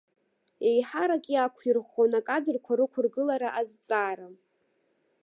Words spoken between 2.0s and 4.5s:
акадрқәа рықәыргылара азҵаара.